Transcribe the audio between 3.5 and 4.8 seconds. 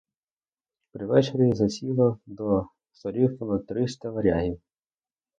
триста варягів.